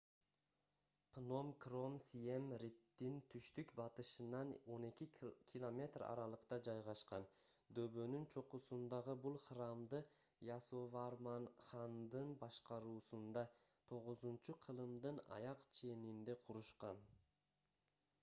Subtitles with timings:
[1.15, 7.27] пном кром сием риптин түштүк-батышынан 12 км аралыкта жайгашкан
[7.81, 10.01] дөбөнүн чокусундагы бул храмды
[10.49, 13.47] ясоварман хандын башкаруусунда
[13.95, 17.07] 9-кылымдын аяк ченинде курушкан